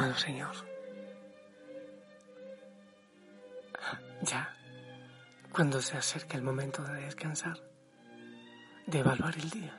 Amado 0.00 0.16
Señor, 0.16 0.56
ya, 4.22 4.56
cuando 5.52 5.82
se 5.82 5.98
acerca 5.98 6.38
el 6.38 6.42
momento 6.42 6.82
de 6.82 7.02
descansar, 7.02 7.60
de 8.86 8.98
evaluar 8.98 9.36
el 9.36 9.50
día, 9.50 9.78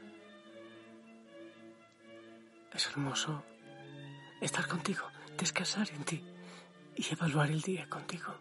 es 2.71 2.85
hermoso 2.85 3.44
estar 4.41 4.67
contigo, 4.67 5.07
descansar 5.39 5.89
en 5.89 6.03
ti 6.03 6.23
y 6.95 7.14
evaluar 7.14 7.49
el 7.49 7.61
día 7.64 7.89
contigo. 7.89 8.36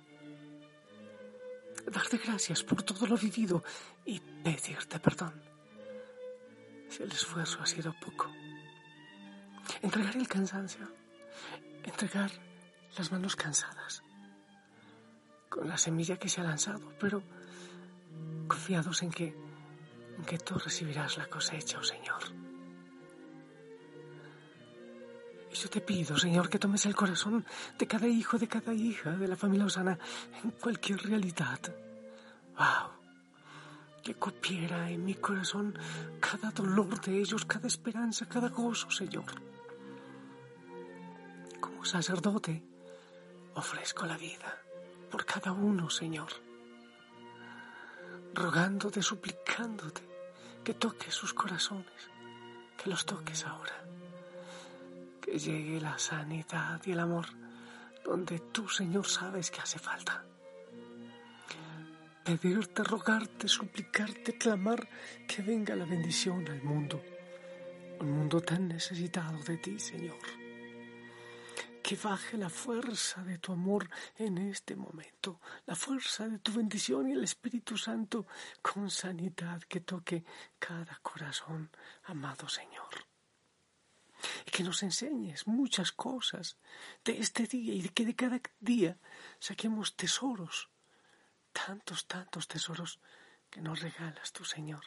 Darte 1.91 2.19
gracias 2.19 2.63
por 2.63 2.83
todo 2.83 3.07
lo 3.07 3.17
vivido 3.17 3.65
y 4.05 4.21
pedirte 4.21 5.01
perdón 5.01 5.33
si 6.91 7.05
el 7.05 7.11
esfuerzo 7.11 7.63
ha 7.63 7.67
sido 7.67 7.95
poco. 7.99 8.31
Entregar 9.81 10.15
el 10.15 10.29
cansancio 10.29 11.01
entregar 11.85 12.31
las 12.97 13.13
manos 13.13 13.37
cansadas, 13.37 14.03
con 15.49 15.69
la 15.69 15.79
semilla 15.79 16.19
que 16.19 16.29
se 16.29 16.41
ha 16.41 16.45
lanzado, 16.45 16.93
pero 16.99 17.23
confiados 18.47 19.03
en 19.03 19.11
que, 19.11 19.37
en 20.17 20.25
que 20.25 20.39
tú 20.39 20.59
recibirás 20.59 21.17
la 21.17 21.27
cosecha, 21.27 21.79
oh 21.79 21.85
Señor. 21.85 22.23
Y 25.53 25.55
yo 25.55 25.69
te 25.69 25.81
pido, 25.81 26.17
Señor, 26.17 26.49
que 26.49 26.59
tomes 26.59 26.87
el 26.87 26.95
corazón 26.95 27.45
de 27.79 27.87
cada 27.87 28.07
hijo, 28.07 28.39
de 28.39 28.47
cada 28.47 28.73
hija 28.73 29.11
de 29.11 29.27
la 29.27 29.37
familia 29.37 29.67
Osana 29.67 29.99
en 30.45 30.53
cualquier 30.53 31.03
realidad. 31.03 31.59
¡Wow! 32.57 32.91
Que 34.03 34.15
copiera 34.15 34.89
en 34.91 35.05
mi 35.05 35.15
corazón 35.15 35.77
cada 36.21 36.51
dolor 36.53 37.01
de 37.01 37.19
ellos, 37.19 37.45
cada 37.45 37.67
esperanza, 37.67 38.27
cada 38.27 38.49
gozo, 38.49 38.91
Señor 38.91 39.51
sacerdote, 41.85 42.63
ofrezco 43.55 44.07
la 44.07 44.17
vida 44.17 44.59
por 45.11 45.25
cada 45.25 45.53
uno, 45.53 45.91
Señor, 45.91 46.31
rogándote, 48.35 49.03
suplicándote 49.03 50.03
que 50.63 50.75
toques 50.75 51.15
sus 51.15 51.35
corazones, 51.35 52.11
que 52.77 52.91
los 52.91 53.05
toques 53.05 53.45
ahora, 53.47 53.85
que 55.21 55.39
llegue 55.39 55.81
la 55.81 55.99
sanidad 55.99 56.81
y 56.85 56.93
el 56.93 57.01
amor 57.01 57.27
donde 58.05 58.39
tú, 58.39 58.69
Señor, 58.69 59.07
sabes 59.07 59.51
que 59.51 59.61
hace 59.61 59.79
falta. 59.79 60.25
Pedirte, 62.25 62.85
rogarte, 62.85 63.49
suplicarte, 63.49 64.39
clamar 64.39 64.89
que 65.27 65.43
venga 65.43 65.75
la 65.75 65.85
bendición 65.85 66.47
al 66.49 66.63
mundo, 66.63 67.03
un 68.01 68.11
mundo 68.13 68.41
tan 68.41 68.69
necesitado 68.69 69.39
de 69.43 69.57
ti, 69.57 69.79
Señor 69.79 70.50
que 71.91 71.97
baje 71.97 72.37
la 72.37 72.49
fuerza 72.49 73.25
de 73.25 73.39
tu 73.39 73.51
amor 73.51 73.91
en 74.15 74.39
este 74.39 74.77
momento, 74.77 75.41
la 75.67 75.75
fuerza 75.75 76.29
de 76.29 76.39
tu 76.39 76.53
bendición 76.53 77.09
y 77.09 77.15
el 77.15 77.25
Espíritu 77.25 77.77
Santo 77.77 78.29
con 78.63 78.89
sanidad 78.91 79.61
que 79.63 79.81
toque 79.81 80.23
cada 80.57 81.01
corazón, 81.03 81.69
amado 82.05 82.49
Señor. 82.49 82.93
Y 84.47 84.53
que 84.53 84.63
nos 84.63 84.85
enseñes 84.85 85.49
muchas 85.49 85.91
cosas 85.91 86.59
de 87.05 87.19
este 87.19 87.49
día 87.49 87.75
y 87.75 87.83
de 87.83 87.89
que 87.89 88.07
de 88.07 88.15
cada 88.15 88.41
día 88.61 88.97
saquemos 89.41 89.97
tesoros, 89.97 90.69
tantos, 91.53 92.07
tantos 92.07 92.47
tesoros 92.47 93.01
que 93.51 93.61
nos 93.61 93.81
regalas 93.81 94.31
tú, 94.31 94.45
Señor. 94.45 94.85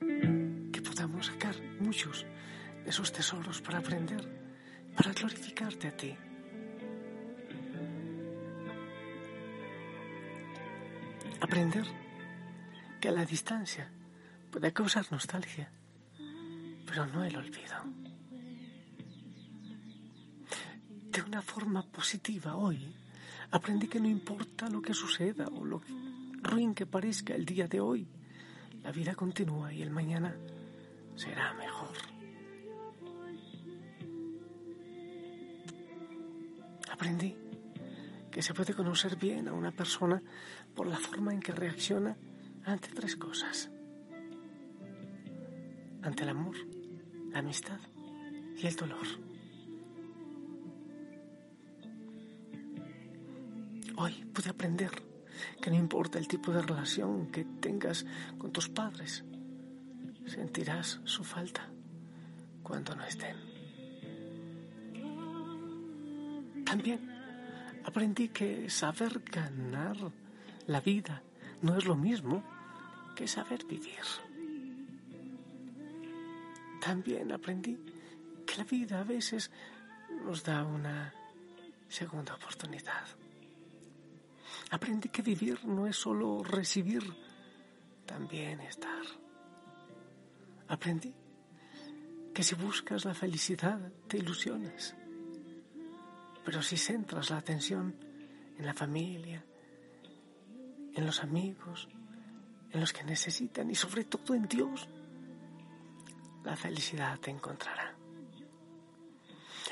Que 0.00 0.80
podamos 0.80 1.26
sacar 1.26 1.60
muchos 1.78 2.24
de 2.84 2.88
esos 2.88 3.12
tesoros 3.12 3.60
para 3.60 3.80
aprender, 3.80 4.24
para 4.96 5.12
glorificarte 5.12 5.88
a 5.88 5.94
ti 5.94 6.16
Aprender 11.48 11.86
que 13.00 13.10
la 13.10 13.24
distancia 13.24 13.90
puede 14.50 14.70
causar 14.70 15.06
nostalgia, 15.10 15.72
pero 16.84 17.06
no 17.06 17.24
el 17.24 17.34
olvido. 17.36 17.74
De 21.10 21.22
una 21.22 21.40
forma 21.40 21.82
positiva 21.84 22.54
hoy, 22.54 22.94
aprendí 23.50 23.88
que 23.88 23.98
no 23.98 24.08
importa 24.08 24.68
lo 24.68 24.82
que 24.82 24.92
suceda 24.92 25.46
o 25.48 25.64
lo 25.64 25.80
ruin 26.42 26.74
que 26.74 26.84
parezca 26.84 27.34
el 27.34 27.46
día 27.46 27.66
de 27.66 27.80
hoy, 27.80 28.06
la 28.82 28.92
vida 28.92 29.14
continúa 29.14 29.72
y 29.72 29.80
el 29.80 29.90
mañana 29.90 30.36
será 31.16 31.54
mejor. 31.54 31.96
Aprendí 36.92 37.47
que 38.38 38.42
se 38.42 38.54
puede 38.54 38.72
conocer 38.72 39.16
bien 39.16 39.48
a 39.48 39.52
una 39.52 39.72
persona 39.72 40.22
por 40.72 40.86
la 40.86 40.96
forma 40.96 41.34
en 41.34 41.40
que 41.40 41.50
reacciona 41.50 42.16
ante 42.64 42.86
tres 42.90 43.16
cosas. 43.16 43.68
Ante 46.02 46.22
el 46.22 46.28
amor, 46.28 46.54
la 47.32 47.40
amistad 47.40 47.80
y 48.56 48.64
el 48.64 48.76
dolor. 48.76 49.06
Hoy 53.96 54.12
pude 54.32 54.50
aprender 54.50 54.92
que 55.60 55.70
no 55.70 55.76
importa 55.76 56.20
el 56.20 56.28
tipo 56.28 56.52
de 56.52 56.62
relación 56.62 57.32
que 57.32 57.44
tengas 57.44 58.06
con 58.38 58.52
tus 58.52 58.68
padres, 58.68 59.24
sentirás 60.26 61.00
su 61.02 61.24
falta 61.24 61.68
cuando 62.62 62.94
no 62.94 63.02
estén. 63.02 63.34
También 66.64 67.17
aprendí 67.88 68.28
que 68.28 68.68
saber 68.68 69.22
ganar 69.24 69.96
la 70.66 70.80
vida 70.80 71.22
no 71.62 71.78
es 71.78 71.86
lo 71.86 71.96
mismo 71.96 72.44
que 73.16 73.26
saber 73.26 73.64
vivir. 73.64 74.04
También 76.82 77.32
aprendí 77.32 77.78
que 78.46 78.56
la 78.56 78.64
vida 78.64 79.00
a 79.00 79.04
veces 79.04 79.50
nos 80.22 80.44
da 80.44 80.64
una 80.64 81.14
segunda 81.88 82.34
oportunidad. 82.34 83.06
Aprendí 84.70 85.08
que 85.08 85.22
vivir 85.22 85.64
no 85.64 85.86
es 85.86 85.96
solo 85.96 86.44
recibir, 86.44 87.02
también 88.04 88.60
estar. 88.60 89.04
Aprendí 90.68 91.14
que 92.34 92.42
si 92.42 92.54
buscas 92.54 93.06
la 93.06 93.14
felicidad 93.14 93.80
te 94.06 94.18
ilusionas 94.18 94.94
pero 96.48 96.62
si 96.62 96.78
centras 96.78 97.28
la 97.28 97.36
atención 97.36 97.94
en 98.56 98.64
la 98.64 98.72
familia, 98.72 99.44
en 100.94 101.04
los 101.04 101.22
amigos, 101.22 101.90
en 102.70 102.80
los 102.80 102.90
que 102.90 103.04
necesitan 103.04 103.70
y 103.70 103.74
sobre 103.74 104.04
todo 104.04 104.34
en 104.34 104.48
Dios, 104.48 104.88
la 106.44 106.56
felicidad 106.56 107.20
te 107.20 107.30
encontrará. 107.30 107.94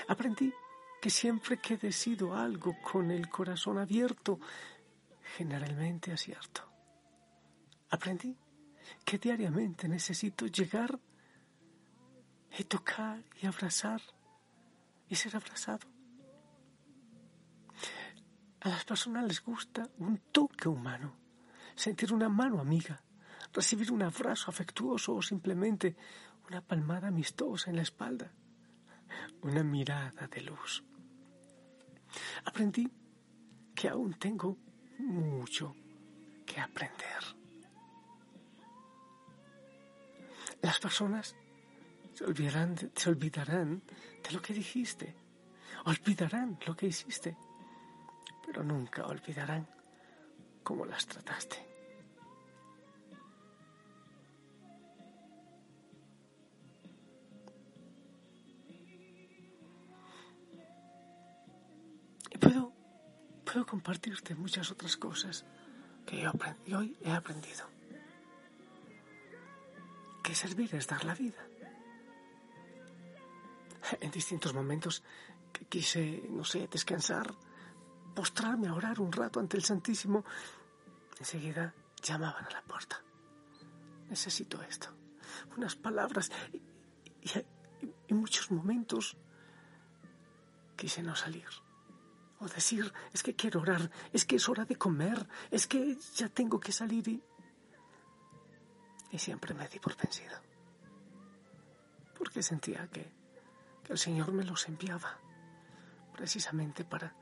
Aprendí 0.09 0.53
que 1.01 1.09
siempre 1.09 1.57
que 1.57 1.79
decido 1.79 2.35
algo 2.35 2.77
con 2.83 3.11
el 3.11 3.31
corazón 3.31 3.79
abierto, 3.79 4.39
generalmente 5.35 6.13
acierto. 6.13 6.61
Aprendí 7.89 8.37
que 9.03 9.17
diariamente 9.17 9.89
necesito 9.89 10.47
llegar 10.47 11.01
y 12.59 12.65
tocar 12.65 13.25
y 13.41 13.47
abrazar 13.47 14.03
y 15.09 15.15
ser 15.15 15.37
abrazado. 15.37 15.96
A 18.67 18.69
las 18.69 18.85
personas 18.85 19.25
les 19.25 19.45
gusta 19.45 19.89
un 19.99 20.19
toque 20.33 20.69
humano, 20.69 21.15
sentir 21.77 22.13
una 22.13 22.29
mano 22.29 22.59
amiga, 22.61 23.01
recibir 23.53 23.93
un 23.93 24.03
abrazo 24.03 24.51
afectuoso 24.51 25.15
o 25.15 25.23
simplemente 25.23 25.95
una 26.49 26.61
palmada 26.61 27.07
amistosa 27.07 27.71
en 27.71 27.77
la 27.77 27.83
espalda. 27.83 28.33
una 29.43 29.63
mirada 29.63 30.27
de 30.27 30.41
luz. 30.41 30.83
Aprendí 32.45 32.91
que 33.73 33.89
aún 33.89 34.15
tengo 34.15 34.59
mucho 34.99 35.73
que 36.45 36.61
aprender. 36.61 37.23
Las 40.61 40.81
personas 40.81 41.37
se 42.15 42.25
olvidarán, 42.25 42.75
se 42.97 43.11
olvidarán 43.11 43.81
de 44.25 44.33
lo 44.33 44.43
que 44.43 44.53
dijiste, 44.53 45.15
olvidarán 45.85 46.59
lo 46.67 46.75
que 46.75 46.89
hiciste, 46.89 47.37
pero 48.47 48.63
nunca 48.63 49.05
olvidarán 49.05 49.67
cómo 50.63 50.87
las 50.87 51.07
trataste. 51.07 51.67
Y 62.31 62.39
puedo, 62.39 62.73
puedo 63.45 63.67
compartirte 63.67 64.35
muchas 64.35 64.71
otras 64.71 64.97
cosas 64.97 65.45
que 66.07 66.21
yo 66.21 66.79
hoy 66.79 66.97
he 67.03 67.11
aprendido. 67.11 67.67
Que 70.23 70.35
servir 70.35 70.75
es 70.75 70.87
dar 70.87 71.05
la 71.05 71.15
vida. 71.15 71.43
En 74.01 74.11
distintos 74.11 74.55
momentos 74.55 75.03
que 75.53 75.65
quise, 75.67 76.23
no 76.29 76.45
sé, 76.45 76.69
descansar, 76.69 77.33
postrarme 78.17 78.69
a 78.69 78.75
orar 78.75 78.99
un 78.99 79.13
rato 79.13 79.39
ante 79.39 79.59
el 79.59 79.63
Santísimo, 79.63 80.25
enseguida 81.21 81.75
llamaban 82.03 82.47
a 82.47 82.51
la 82.51 82.63
puerta. 82.63 83.01
Necesito 84.09 84.61
esto. 84.63 84.89
Unas 85.57 85.77
palabras 85.77 86.33
y, 86.53 86.63
y, 88.09 88.15
muchos 88.15 88.51
momentos 88.51 89.17
quise 90.77 91.03
no 91.03 91.15
salir. 91.15 91.49
O 92.41 92.49
decir, 92.49 92.91
es 93.13 93.23
que 93.23 93.35
quiero 93.35 93.61
orar, 93.61 93.91
es 94.13 94.25
que 94.25 94.37
es 94.37 94.49
hora 94.49 94.65
de 94.65 94.77
comer, 94.77 95.27
es 95.51 95.67
que 95.67 95.97
ya 96.15 96.29
tengo 96.29 96.59
que 96.59 96.73
salir 96.73 97.07
y... 97.09 97.23
Siempre 99.19 99.55
me 99.55 99.67
di 99.67 99.79
por 99.79 99.97
vencido. 99.97 100.37
Porque 102.19 102.43
sentía 102.43 102.87
que, 102.89 103.11
que 103.83 103.93
el 103.95 103.99
Señor 103.99 104.31
me 104.31 104.45
los 104.45 104.69
enviaba 104.69 105.19
precisamente 106.15 106.85
para, 106.85 107.15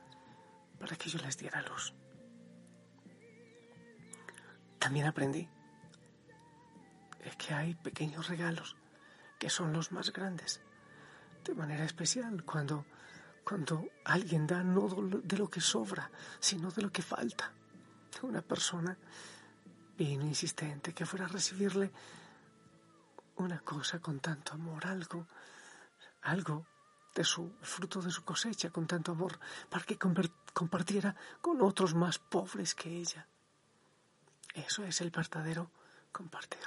para 0.79 0.95
que 0.95 1.09
yo 1.09 1.19
les 1.19 1.37
diera 1.37 1.61
luz. 1.61 1.93
También 4.79 5.07
aprendí 5.07 5.49
que 7.37 7.53
hay 7.53 7.73
pequeños 7.75 8.27
regalos 8.27 8.75
que 9.39 9.49
son 9.49 9.73
los 9.73 9.91
más 9.91 10.13
grandes. 10.13 10.61
De 11.43 11.53
manera 11.53 11.83
especial 11.83 12.43
cuando 12.43 12.85
cuando 13.45 13.87
alguien 14.05 14.47
da 14.47 14.63
no 14.63 14.89
de 14.89 15.37
lo 15.37 15.47
que 15.47 15.61
sobra, 15.61 16.09
sino 16.39 16.71
de 16.71 16.81
lo 16.81 16.91
que 16.91 17.03
falta. 17.03 17.53
Una 18.23 18.41
persona 18.41 18.97
vino 19.95 20.25
insistente 20.25 20.93
que 20.93 21.05
fuera 21.05 21.25
a 21.25 21.29
recibirle 21.29 21.91
una 23.35 23.59
cosa 23.59 23.99
con 23.99 24.19
tanto 24.19 24.53
amor, 24.53 24.87
algo, 24.87 25.27
algo 26.23 26.65
de 27.15 27.23
su 27.23 27.55
fruto 27.61 28.01
de 28.01 28.11
su 28.11 28.23
cosecha 28.23 28.69
con 28.69 28.85
tanto 28.85 29.13
amor, 29.13 29.39
para 29.69 29.85
que 29.85 29.97
compartiera 29.97 31.15
con 31.41 31.61
otros 31.61 31.95
más 31.95 32.19
pobres 32.19 32.75
que 32.75 32.89
ella. 32.89 33.27
Eso 34.53 34.83
es 34.83 35.01
el 35.01 35.09
verdadero 35.09 35.71
compartir. 36.11 36.65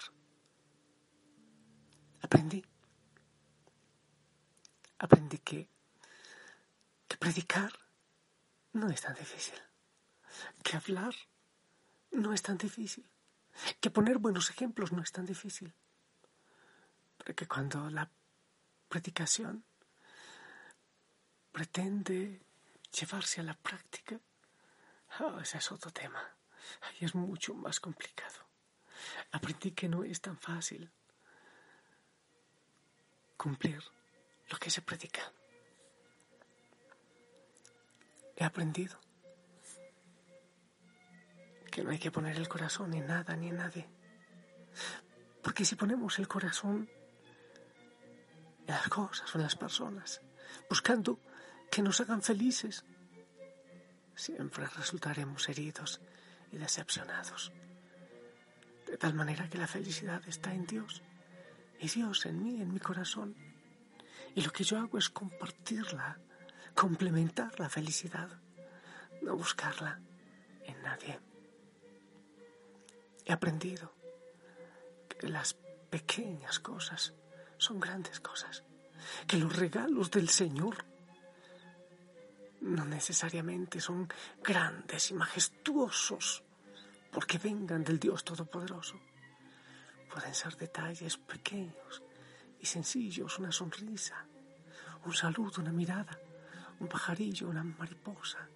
Aprendí. 2.23 2.65
Aprendí 4.99 5.39
que 5.39 5.69
que 7.09 7.17
predicar 7.17 7.73
no 8.75 8.91
es 8.91 9.01
tan 9.01 9.15
difícil, 9.15 9.59
que 10.63 10.77
hablar 10.77 11.15
no 12.13 12.33
es 12.33 12.43
tan 12.43 12.59
difícil, 12.59 13.09
que 13.81 13.91
poner 13.91 14.19
buenos 14.19 14.51
ejemplos 14.51 14.93
no 14.93 15.03
es 15.03 15.11
tan 15.11 15.25
difícil, 15.25 15.75
porque 17.17 17.49
cuando 17.49 17.91
la 17.91 18.11
predicación 18.89 19.65
pretende 21.53 22.41
llevarse 22.99 23.41
a 23.41 23.45
la 23.45 23.55
práctica, 23.55 24.19
oh, 25.21 25.41
ese 25.41 25.59
es 25.59 25.73
otro 25.73 25.91
tema, 25.91 26.23
ahí 26.83 26.99
es 27.01 27.15
mucho 27.15 27.55
más 27.55 27.81
complicado. 27.81 28.47
Aprendí 29.33 29.73
que 29.73 29.89
no 29.89 30.05
es 30.05 30.21
tan 30.21 30.39
fácil 30.39 30.91
cumplir 33.37 33.83
lo 34.51 34.59
que 34.59 34.71
se 34.71 34.83
predica 34.83 35.33
he 38.39 38.45
aprendido 38.45 38.97
que 41.73 41.83
no 41.83 41.91
hay 41.91 41.99
que 41.99 42.13
poner 42.13 42.37
el 42.37 42.49
corazón 42.49 42.95
en 42.95 43.07
nada 43.07 43.37
ni 43.37 43.49
en 43.49 43.57
nadie. 43.57 43.89
Porque 45.43 45.65
si 45.65 45.75
ponemos 45.75 46.19
el 46.19 46.29
corazón 46.29 46.89
en 48.61 48.75
las 48.75 48.89
cosas 48.89 49.33
o 49.35 49.39
en 49.39 49.43
las 49.43 49.57
personas, 49.57 50.21
buscando 50.69 51.21
que 51.71 51.83
nos 51.83 52.01
hagan 52.01 52.23
felices, 52.23 52.85
siempre 54.15 54.67
resultaremos 54.67 55.49
heridos 55.49 56.01
y 56.53 56.57
decepcionados. 56.59 57.53
De 58.87 58.97
tal 58.97 59.15
manera 59.15 59.49
que 59.49 59.59
la 59.59 59.67
felicidad 59.67 60.23
está 60.27 60.55
en 60.55 60.67
Dios 60.67 61.03
y 61.79 61.89
Dios 61.89 62.27
en 62.27 62.43
mí, 62.43 62.61
en 62.61 62.73
mi 62.73 62.81
corazón. 62.81 63.37
Y 64.35 64.43
lo 64.43 64.51
que 64.51 64.65
yo 64.65 64.79
hago 64.79 64.99
es 64.99 65.11
compartirla 65.11 66.19
complementar 66.75 67.59
la 67.59 67.69
felicidad, 67.69 68.29
no 69.23 69.37
buscarla 69.37 70.01
en 70.65 70.81
nadie. 70.83 71.19
He 73.25 73.33
aprendido 73.33 73.93
que 75.09 75.29
las 75.29 75.55
pequeñas 75.91 76.61
cosas 76.61 77.15
son 77.57 77.81
grandes 77.81 78.21
cosas, 78.21 78.63
que 79.27 79.39
los 79.39 79.55
regalos 79.57 80.11
del 80.11 80.29
Señor 80.29 80.85
no 82.61 82.85
necesariamente 82.85 83.81
son 83.81 84.09
grandes 84.43 85.11
y 85.11 85.15
majestuosos 85.15 86.43
porque 87.11 87.39
vengan 87.39 87.85
del 87.85 87.99
Dios 87.99 88.25
Todopoderoso. 88.25 89.01
Pueden 90.13 90.35
ser 90.35 90.57
detalles 90.57 91.17
pequeños 91.17 92.03
y 92.61 92.67
sencillos, 92.67 93.39
una 93.39 93.53
sonrisa, 93.53 94.27
un 95.05 95.15
saludo, 95.15 95.63
una 95.63 95.73
mirada, 95.73 96.19
un 96.81 96.89
pajarillo, 96.89 97.49
una 97.49 97.63
mariposa, 97.63 98.49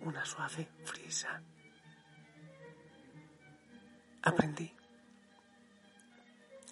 una 0.00 0.24
suave 0.24 0.68
frisa. 0.84 1.42
Aprendí 4.22 4.74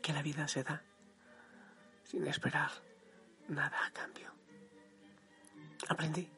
que 0.03 0.13
la 0.13 0.23
vida 0.23 0.47
se 0.47 0.63
da 0.63 0.83
sin 2.05 2.27
esperar 2.27 2.71
nada 3.49 3.87
a 3.87 3.91
cambio. 3.93 4.33
Aprendí 5.89 6.29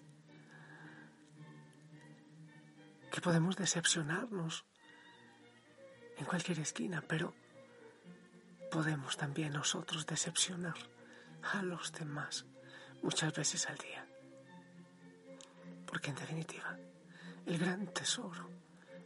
que 3.13 3.21
podemos 3.21 3.57
decepcionarnos 3.57 4.65
en 6.17 6.25
cualquier 6.25 6.59
esquina, 6.59 7.05
pero 7.07 7.35
podemos 8.73 9.17
también 9.17 9.53
nosotros 9.53 10.07
decepcionar 10.07 10.75
a 11.55 11.63
los 11.63 11.93
demás 11.93 12.47
muchas 13.03 13.33
veces 13.35 13.69
al 13.69 13.77
día 13.79 14.07
porque 15.93 16.09
en 16.09 16.17
definitiva 16.17 16.79
el 17.45 17.59
gran 17.59 17.87
tesoro 17.89 18.49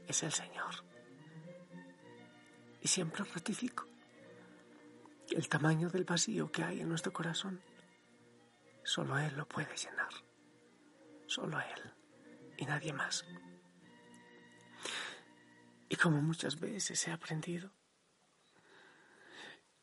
es 0.07 0.23
el 0.23 0.31
Señor. 0.31 0.73
Y 2.81 2.87
siempre 2.87 3.25
ratifico 3.25 3.85
el 5.31 5.49
tamaño 5.49 5.91
del 5.91 6.05
vacío 6.05 6.53
que 6.53 6.63
hay 6.63 6.81
en 6.81 6.89
nuestro 6.89 7.13
corazón, 7.13 7.61
solo 8.85 9.19
Él 9.19 9.35
lo 9.37 9.49
puede 9.49 9.77
llenar, 9.77 10.11
solo 11.27 11.59
Él 11.59 11.93
y 12.57 12.67
nadie 12.67 12.93
más. 12.93 13.25
Y 15.89 15.97
como 15.97 16.21
muchas 16.21 16.59
veces 16.59 17.07
he 17.07 17.13
aprendido, 17.13 17.71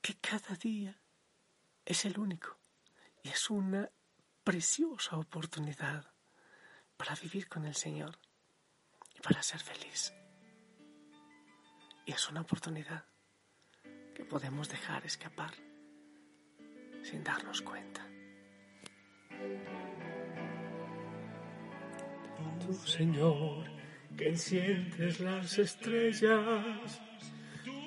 que 0.02 0.16
cada 0.16 0.56
día 0.56 1.00
es 1.86 2.06
el 2.06 2.20
único 2.20 2.58
y 3.24 3.30
es 3.30 3.50
una 3.50 3.90
preciosa 4.44 5.18
oportunidad 5.18 6.12
para 6.98 7.16
vivir 7.16 7.48
con 7.48 7.66
el 7.66 7.76
Señor 7.76 8.20
y 9.16 9.22
para 9.22 9.42
ser 9.42 9.62
feliz. 9.62 10.14
Y 12.06 12.12
es 12.12 12.30
una 12.30 12.42
oportunidad 12.42 13.06
que 14.14 14.26
podemos 14.26 14.68
dejar 14.68 15.06
escapar 15.06 15.54
sin 17.04 17.24
darnos 17.24 17.62
cuenta. 17.62 18.06
Tú, 22.60 22.74
Señor, 22.74 23.83
que 24.18 24.30
enciendes 24.30 25.20
las 25.20 25.58
estrellas, 25.58 27.02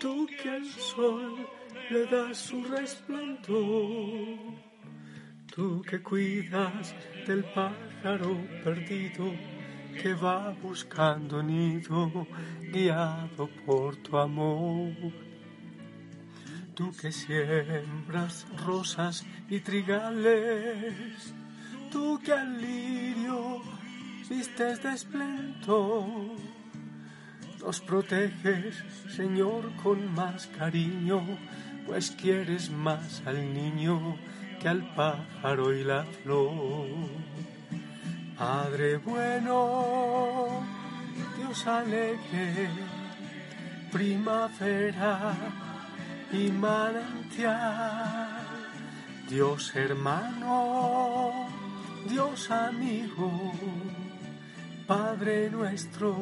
tú 0.00 0.26
que 0.26 0.50
al 0.50 0.66
sol 0.66 1.46
le 1.90 2.06
das 2.06 2.38
su 2.38 2.64
resplandor 2.64 4.66
tú 5.56 5.82
que 5.88 6.02
cuidas 6.02 6.94
del 7.26 7.42
pájaro 7.42 8.36
perdido 8.62 9.32
que 10.00 10.12
va 10.12 10.54
buscando 10.62 11.42
nido, 11.42 12.26
guiado 12.70 13.48
por 13.64 13.96
tu 13.96 14.18
amor. 14.18 14.92
Tú 16.74 16.92
que 17.00 17.10
siembras 17.10 18.46
rosas 18.66 19.24
y 19.48 19.60
trigales, 19.60 21.34
tú 21.90 22.20
que 22.22 22.34
al 22.34 22.60
lirio 22.60 23.62
vistes 24.28 24.82
de 24.82 24.92
esplendor, 24.92 26.06
nos 27.60 27.80
proteges, 27.80 28.84
Señor, 29.14 29.74
con 29.82 30.12
más 30.14 30.46
cariño, 30.58 31.22
pues 31.86 32.10
quieres 32.10 32.70
más 32.70 33.22
al 33.26 33.52
niño 33.52 34.16
que 34.60 34.68
al 34.68 34.94
pájaro 34.94 35.72
y 35.74 35.84
la 35.84 36.04
flor. 36.04 36.86
Padre 38.38 38.98
bueno, 38.98 40.62
Dios 41.38 41.66
alegre, 41.66 42.68
primavera 43.90 45.34
y 46.32 46.50
manantial, 46.50 48.40
Dios 49.28 49.74
hermano, 49.74 51.48
Dios 52.08 52.50
amigo, 52.50 53.52
Padre 54.86 55.50
nuestro 55.50 56.14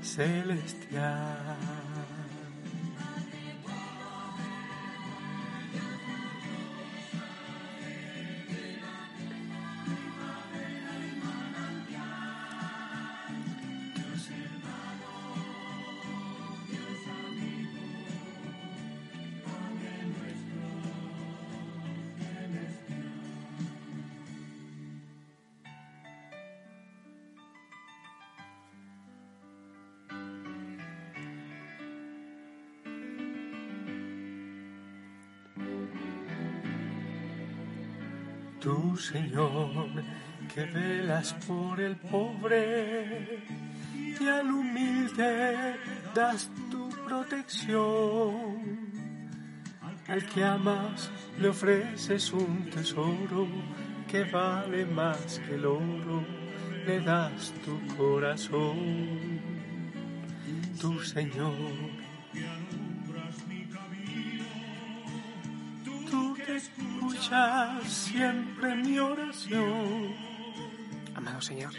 celestial. 0.00 1.73
Tú, 38.64 38.96
Señor, 38.96 39.90
que 40.54 40.64
velas 40.64 41.34
por 41.46 41.78
el 41.78 41.96
pobre 41.96 43.44
y 44.18 44.26
al 44.26 44.50
humilde 44.50 45.76
das 46.14 46.50
tu 46.70 46.88
protección. 47.04 48.56
Al 50.08 50.24
que 50.24 50.42
amas 50.42 51.10
le 51.38 51.48
ofreces 51.48 52.32
un 52.32 52.70
tesoro 52.70 53.46
que 54.08 54.24
vale 54.24 54.86
más 54.86 55.42
que 55.46 55.56
el 55.56 55.66
oro, 55.66 56.24
le 56.86 57.00
das 57.00 57.52
tu 57.66 57.78
corazón. 57.98 59.40
Tú, 60.80 60.98
Señor, 61.00 61.52
siempre 67.86 68.74
mi 68.76 68.98
oración. 68.98 70.14
Amado 71.14 71.40
Señor, 71.40 71.72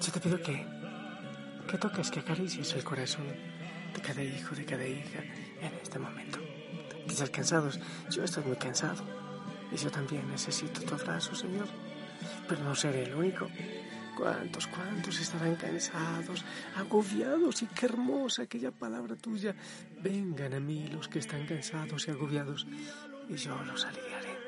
yo 0.00 0.12
te 0.12 0.20
pido 0.20 0.40
que, 0.40 0.66
que 1.68 1.78
toques, 1.78 2.10
que 2.10 2.20
acaricies 2.20 2.74
el 2.74 2.84
corazón 2.84 3.26
de 3.94 4.00
cada 4.00 4.22
hijo, 4.22 4.54
de 4.54 4.64
cada 4.64 4.86
hija 4.86 5.20
en 5.60 5.72
este 5.82 5.98
momento. 5.98 6.38
Quizás 7.08 7.30
cansados, 7.30 7.80
yo 8.10 8.24
estoy 8.24 8.44
muy 8.44 8.56
cansado 8.56 9.04
y 9.72 9.76
yo 9.76 9.90
también 9.90 10.28
necesito 10.28 10.80
tu 10.82 10.94
abrazo, 10.94 11.34
Señor, 11.34 11.68
pero 12.48 12.62
no 12.62 12.74
seré 12.74 13.04
el 13.04 13.14
único. 13.14 13.48
¿Cuántos, 14.16 14.66
cuántos 14.68 15.20
estarán 15.20 15.56
cansados, 15.56 16.42
agobiados? 16.74 17.60
Y 17.62 17.66
qué 17.66 17.84
hermosa 17.84 18.44
aquella 18.44 18.70
palabra 18.70 19.14
tuya. 19.14 19.54
Vengan 20.02 20.54
a 20.54 20.60
mí 20.60 20.88
los 20.88 21.06
que 21.06 21.18
están 21.18 21.46
cansados 21.46 22.08
y 22.08 22.12
agobiados, 22.12 22.66
y 23.28 23.34
yo 23.36 23.62
los 23.64 23.84
aliviaré. 23.84 24.38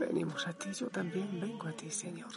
Venimos 0.00 0.48
a 0.48 0.52
ti, 0.52 0.70
yo 0.72 0.88
también 0.88 1.40
vengo 1.40 1.68
a 1.68 1.72
ti, 1.72 1.90
Señor, 1.90 2.32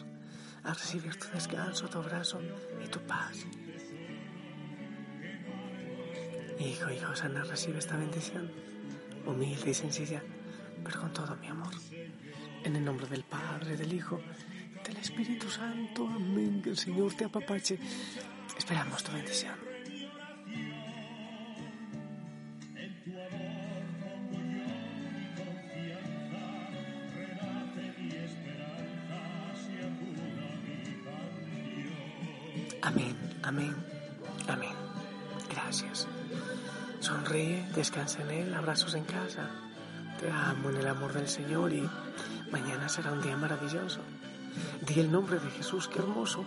a 0.63 0.73
recibir 0.73 1.15
tu 1.17 1.27
descanso, 1.29 1.89
tu 1.89 1.97
abrazo 1.97 2.39
y 2.83 2.87
tu 2.89 2.99
paz. 2.99 3.47
Hijo, 6.59 6.91
hijo, 6.91 7.15
Sana, 7.15 7.43
recibe 7.43 7.79
esta 7.79 7.97
bendición, 7.97 8.51
humilde 9.25 9.71
y 9.71 9.73
sencilla, 9.73 10.21
pero 10.83 11.01
con 11.01 11.11
todo 11.11 11.35
mi 11.37 11.47
amor. 11.47 11.73
En 12.63 12.75
el 12.75 12.85
nombre 12.85 13.07
del 13.07 13.23
Padre, 13.23 13.75
del 13.77 13.93
Hijo, 13.93 14.21
Espíritu 15.05 15.47
Santo. 15.51 16.07
Amén. 16.07 16.61
Que 16.63 16.71
el 16.71 16.77
Señor 16.77 17.13
te 17.13 17.25
apapache. 17.25 17.77
Esperamos 18.57 19.03
tu 19.03 19.11
bendición. 19.11 19.53
Amén, 32.81 33.15
amén, 33.43 33.75
amén. 34.47 34.75
Gracias. 35.51 36.07
Sonríe, 36.99 37.63
descansa 37.75 38.23
en 38.23 38.31
Él, 38.31 38.53
abrazos 38.55 38.95
en 38.95 39.03
casa. 39.03 39.51
Te 40.19 40.31
amo 40.31 40.71
en 40.71 40.77
el 40.77 40.87
amor 40.87 41.13
del 41.13 41.27
Señor 41.27 41.71
y 41.73 41.87
mañana 42.51 42.89
será 42.89 43.11
un 43.11 43.21
día 43.21 43.37
maravilloso. 43.37 44.01
Di 44.81 44.99
el 44.99 45.11
nombre 45.11 45.39
de 45.39 45.49
Jesús, 45.51 45.87
qué 45.87 45.99
hermoso 45.99 46.45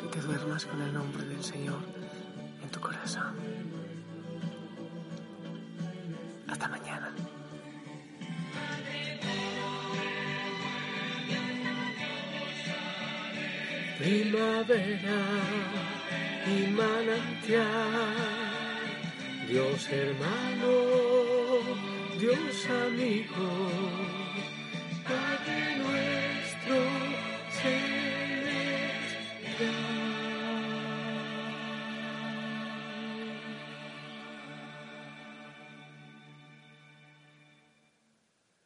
que 0.00 0.08
te 0.08 0.20
duermas 0.20 0.64
con 0.64 0.80
el 0.82 0.92
nombre 0.92 1.24
del 1.24 1.42
Señor 1.42 1.80
en 2.62 2.70
tu 2.70 2.80
corazón. 2.80 3.34
Hasta 6.48 6.68
mañana. 6.68 7.14
Primavera 13.98 15.22
y 16.46 16.66
manantial, 16.72 17.64
Dios 19.48 19.88
hermano, 19.88 20.72
Dios 22.18 22.66
amigo 22.86 24.04